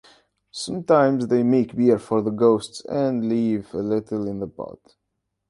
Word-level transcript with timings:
Sometimes 0.49 1.27
they 1.27 1.43
make 1.43 1.75
beer 1.75 1.99
for 1.99 2.23
the 2.23 2.31
ghosts 2.31 2.83
and 2.85 3.29
leave 3.29 3.71
a 3.75 3.83
little 3.83 4.27
in 4.27 4.39
the 4.39 4.47
pot. 4.47 4.95